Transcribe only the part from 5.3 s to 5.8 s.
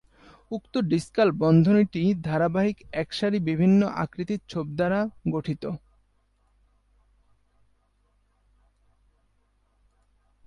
গঠিত।